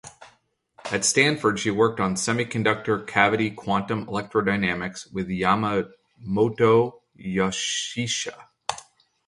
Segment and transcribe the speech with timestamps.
[0.85, 8.47] At Stanford she worked on semiconductor cavity quantum electrodynamics with Yamamoto Yoshihisa.